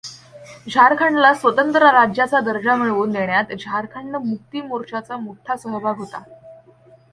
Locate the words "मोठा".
5.17-5.55